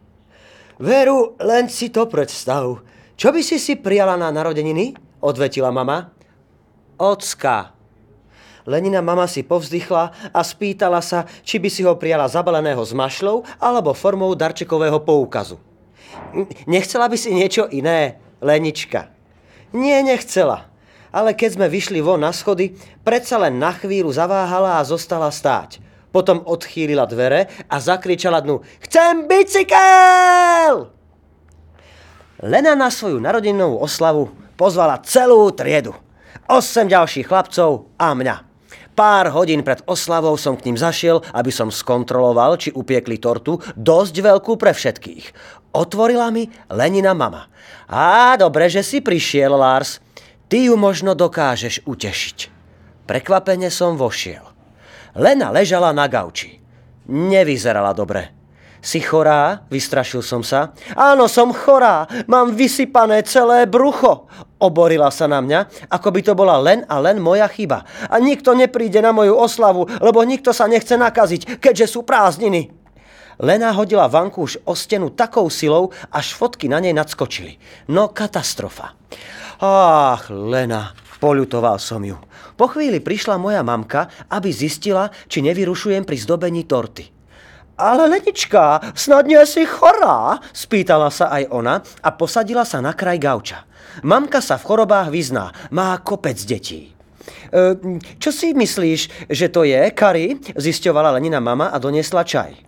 [0.80, 2.80] Veru, len si to predstav.
[3.20, 4.96] Čo by si si prijala na narodeniny?
[5.20, 6.16] Odvetila mama.
[6.96, 7.76] Ocka.
[8.64, 13.44] Lenina mama si povzdychla a spýtala sa, či by si ho prijala zabaleného s mašľou
[13.60, 15.60] alebo formou darčekového poukazu.
[16.64, 19.12] Nechcela by si niečo iné, Lenička?
[19.76, 20.72] Nie, nechcela
[21.16, 25.80] ale keď sme vyšli von na schody, predsa len na chvíľu zaváhala a zostala stáť.
[26.12, 30.92] Potom odchýlila dvere a zakričala dnu Chcem bicykel!
[32.44, 34.28] Lena na svoju narodeninovú oslavu
[34.60, 35.96] pozvala celú triedu.
[36.52, 38.36] Osem ďalších chlapcov a mňa.
[38.92, 44.14] Pár hodín pred oslavou som k ním zašiel, aby som skontroloval, či upiekli tortu, dosť
[44.20, 45.24] veľkú pre všetkých.
[45.76, 47.48] Otvorila mi Lenina mama.
[47.88, 50.00] Á, dobre, že si prišiel, Lars.
[50.46, 52.38] Ty ju možno dokážeš utešiť.
[53.10, 54.46] Prekvapene som vošiel.
[55.18, 56.62] Lena ležala na gauči.
[57.10, 58.36] Nevyzerala dobre.
[58.78, 59.66] Si chorá?
[59.66, 60.70] Vystrašil som sa.
[60.94, 62.06] Áno, som chorá.
[62.30, 64.30] Mám vysypané celé brucho.
[64.62, 67.82] Oborila sa na mňa, ako by to bola len a len moja chyba.
[68.06, 72.75] A nikto nepríde na moju oslavu, lebo nikto sa nechce nakaziť, keďže sú prázdniny.
[73.36, 77.60] Lena hodila vankúš o stenu takou silou, až fotky na nej nadskočili.
[77.92, 78.96] No katastrofa.
[79.60, 82.16] Ach, Lena, poľutoval som ju.
[82.56, 87.04] Po chvíli prišla moja mamka, aby zistila, či nevyrušujem pri zdobení torty.
[87.76, 90.40] Ale Lenička, snad nie si chorá?
[90.56, 93.68] Spýtala sa aj ona a posadila sa na kraj gauča.
[94.00, 96.96] Mamka sa v chorobách vyzná, má kopec detí.
[97.52, 97.76] E,
[98.16, 100.56] čo si myslíš, že to je, Kari?
[100.56, 102.66] Zisťovala Lenina mama a doniesla čaj.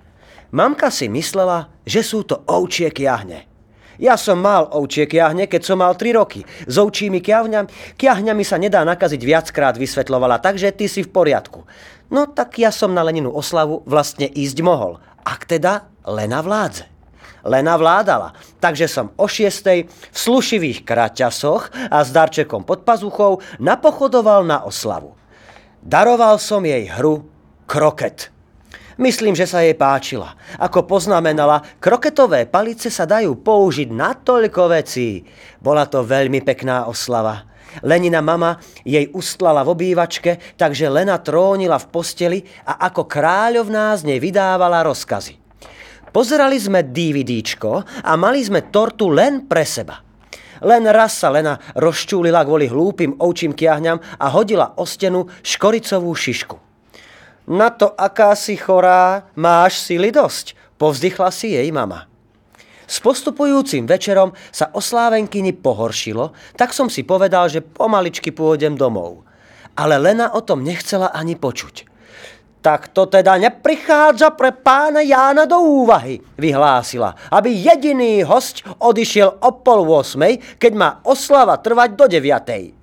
[0.49, 3.45] Mamka si myslela, že sú to ovčie kiahne.
[3.99, 6.47] Ja som mal ovčie kiahne, keď som mal 3 roky.
[6.65, 11.67] S ovčími kiahňami, kiahňami sa nedá nakaziť viackrát, vysvetlovala, takže ty si v poriadku.
[12.09, 15.03] No tak ja som na Leninu oslavu vlastne ísť mohol.
[15.27, 16.89] Ak teda Lena vládze.
[17.45, 24.43] Lena vládala, takže som o šiestej v slušivých kraťasoch a s darčekom pod pazuchou napochodoval
[24.43, 25.15] na oslavu.
[25.85, 27.27] Daroval som jej hru
[27.69, 28.38] Kroket.
[28.99, 30.35] Myslím, že sa jej páčila.
[30.59, 35.23] Ako poznamenala, kroketové palice sa dajú použiť na toľko vecí.
[35.63, 37.47] Bola to veľmi pekná oslava.
[37.87, 44.03] Lenina mama jej ustlala v obývačke, takže Lena trónila v posteli a ako kráľovná z
[44.03, 45.39] nej vydávala rozkazy.
[46.11, 50.03] Pozerali sme DVDčko a mali sme tortu len pre seba.
[50.59, 56.68] Len raz sa Lena rozčúlila kvôli hlúpym ovčím kiahňam a hodila o stenu škoricovú šišku.
[57.49, 62.05] Na to, aká si chorá, máš sily dosť, povzdychla si jej mama.
[62.85, 69.25] S postupujúcim večerom sa oslávenkyni pohoršilo, tak som si povedal, že pomaličky pôjdem domov.
[69.81, 71.89] Ale Lena o tom nechcela ani počuť.
[72.61, 79.51] Tak to teda neprichádza pre pána Jána do úvahy, vyhlásila, aby jediný host odišiel o
[79.65, 82.78] pol 8, keď má oslava trvať do 9.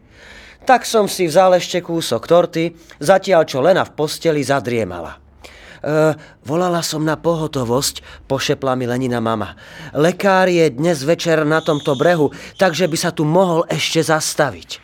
[0.65, 5.13] Tak som si vzal ešte kúsok torty, zatiaľ čo Lena v posteli zadriemala.
[5.13, 9.53] E, volala som na pohotovosť, pošepla mi Lenina mama.
[9.93, 14.81] Lekár je dnes večer na tomto brehu, takže by sa tu mohol ešte zastaviť.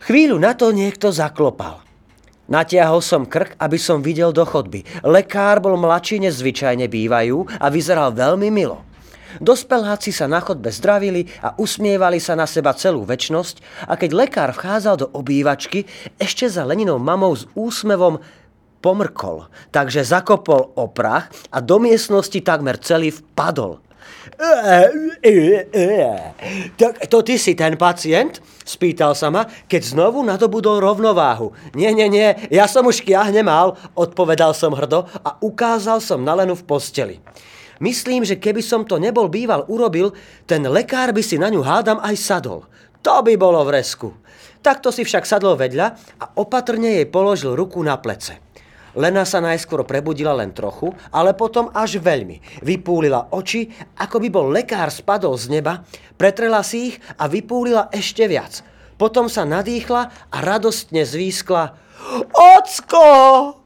[0.00, 1.84] Chvíľu na to niekto zaklopal.
[2.48, 4.82] Natiahol som krk, aby som videl do chodby.
[5.04, 8.80] Lekár bol mladší, než zvyčajne bývajú a vyzeral veľmi milo.
[9.38, 14.50] Dospeláci sa na chodbe zdravili a usmievali sa na seba celú väčnosť a keď lekár
[14.50, 15.86] vchádzal do obývačky,
[16.18, 18.18] ešte za Leninou mamou s úsmevom
[18.82, 23.78] pomrkol, takže zakopol oprach a do miestnosti takmer celý vpadol.
[26.76, 28.40] Tak to ty si ten pacient?
[28.64, 31.52] Spýtal sa ma, keď znovu nadobudol rovnováhu.
[31.76, 36.32] Nie, nie, nie, ja som už kiahne mal, odpovedal som hrdo a ukázal som na
[36.36, 37.16] Lenu v posteli.
[37.80, 40.12] Myslím, že keby som to nebol býval urobil,
[40.44, 42.68] ten lekár by si na ňu hádam aj sadol.
[43.00, 44.12] To by bolo v resku.
[44.60, 45.86] Takto si však sadol vedľa
[46.20, 48.36] a opatrne jej položil ruku na plece.
[48.92, 52.60] Lena sa najskôr prebudila len trochu, ale potom až veľmi.
[52.60, 55.86] Vypúlila oči, ako by bol lekár spadol z neba,
[56.18, 58.60] pretrela si ich a vypúlila ešte viac.
[58.98, 61.72] Potom sa nadýchla a radostne zvískla
[62.34, 63.59] Ocko!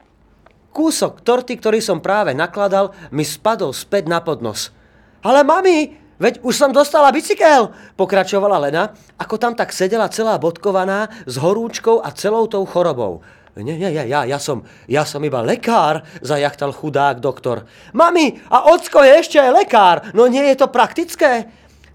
[0.75, 4.75] Kúsok torty, ktorý som práve nakladal, mi spadol späť na podnos.
[5.23, 11.07] Ale mami, veď už som dostala bicykel, pokračovala Lena, ako tam tak sedela celá bodkovaná
[11.23, 13.23] s horúčkou a celou tou chorobou.
[13.55, 17.63] Nie, nie, ja, ja, som, ja som iba lekár, zajachtal chudák doktor.
[17.95, 21.47] Mami, a ocko je ešte aj lekár, no nie je to praktické?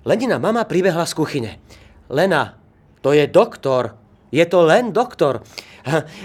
[0.09, 1.53] Lenina mama pribehla z kuchyne.
[2.09, 2.57] Lena,
[3.05, 3.93] to je doktor,
[4.31, 5.43] je to len doktor.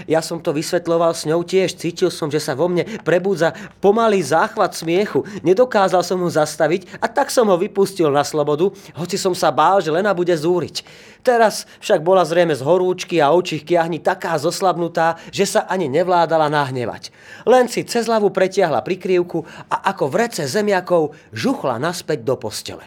[0.04, 4.20] Ja som to vysvetloval s ňou tiež, cítil som, že sa vo mne prebúdza pomalý
[4.20, 5.24] záchvat smiechu.
[5.40, 9.80] Nedokázal som ho zastaviť a tak som ho vypustil na slobodu, hoci som sa bál,
[9.80, 10.84] že Lena bude zúriť.
[11.24, 16.52] Teraz však bola zrejme z horúčky a očích kiahni taká zoslabnutá, že sa ani nevládala
[16.52, 17.10] nahnevať.
[17.48, 19.42] Len si cez hlavu pretiahla prikryvku
[19.72, 22.84] a ako vrece zemiakov žuchla naspäť do postele.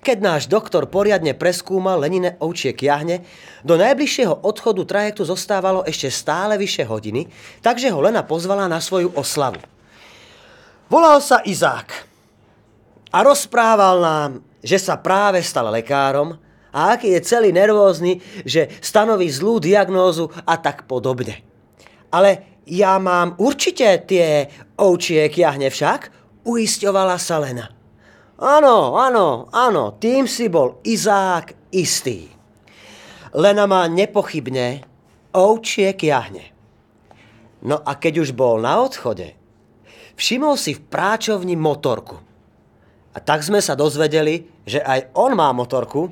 [0.00, 3.20] Keď náš doktor poriadne preskúmal Lenine ovčie kiahne,
[3.60, 7.28] do najbližšieho odchodu trajektu zostávalo ešte stále vyše hodiny,
[7.60, 9.60] takže ho Lena pozvala na svoju oslavu.
[10.88, 12.08] Volal sa Izák
[13.12, 14.30] a rozprával nám,
[14.64, 16.32] že sa práve stal lekárom
[16.72, 21.44] a aký je celý nervózny, že stanoví zlú diagnózu a tak podobne.
[22.08, 24.48] Ale ja mám určite tie
[24.80, 26.00] ovčie kiahne však,
[26.48, 27.79] uisťovala sa Lena.
[28.40, 32.32] Áno, áno, áno, tým si bol Izák istý.
[33.36, 34.80] Lena má nepochybne
[35.36, 36.48] ovčie kiahne.
[37.60, 39.36] No a keď už bol na odchode,
[40.16, 42.16] všimol si v práčovni motorku.
[43.12, 46.08] A tak sme sa dozvedeli, že aj on má motorku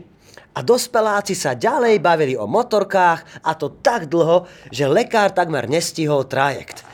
[0.53, 6.29] a dospeláci sa ďalej bavili o motorkách a to tak dlho, že lekár takmer nestihol
[6.29, 6.85] trajekt.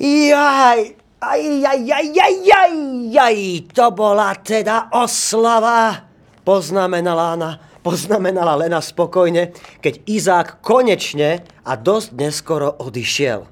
[0.00, 2.74] Jaj, aj, aj, aj, aj, aj,
[3.12, 3.38] aj,
[3.76, 6.08] to bola teda oslava,
[6.40, 7.50] poznamenala Lena,
[7.84, 9.52] poznamenala Lena spokojne,
[9.84, 13.44] keď Izák konečne a dosť neskoro odišiel.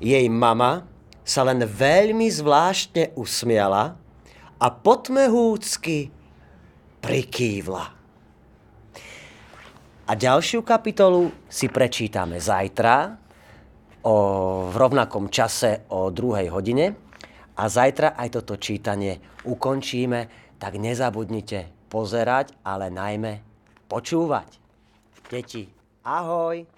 [0.00, 0.88] Jej mama
[1.20, 3.96] sa len veľmi zvláštne usmiala
[4.56, 6.08] a potmehúcky
[7.04, 7.84] prikývla.
[10.06, 13.25] A ďalšiu kapitolu si prečítame zajtra,
[14.06, 14.14] o,
[14.70, 16.94] v rovnakom čase o druhej hodine.
[17.56, 20.30] A zajtra aj toto čítanie ukončíme,
[20.62, 23.42] tak nezabudnite pozerať, ale najmä
[23.90, 24.60] počúvať.
[25.26, 25.66] Deti,
[26.06, 26.75] ahoj!